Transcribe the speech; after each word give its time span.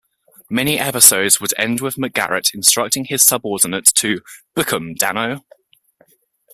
Many 0.49 0.79
episodes 0.79 1.39
would 1.39 1.53
end 1.59 1.79
with 1.79 1.93
McGarrett 1.93 2.55
instructing 2.55 3.05
his 3.05 3.21
subordinate 3.21 3.85
to 3.97 4.21
Book 4.55 4.73
'em, 4.73 4.95
Danno! 4.95 5.43